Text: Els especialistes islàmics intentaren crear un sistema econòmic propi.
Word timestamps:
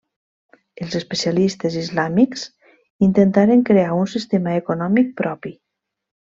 Els 0.85 0.95
especialistes 0.99 1.77
islàmics 1.81 2.47
intentaren 3.09 3.63
crear 3.71 3.93
un 4.01 4.13
sistema 4.17 4.59
econòmic 4.65 5.17
propi. 5.23 5.57